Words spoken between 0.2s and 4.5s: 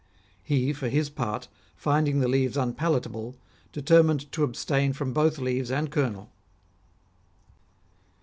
He for his part, finding the leaves unpalatable, determined to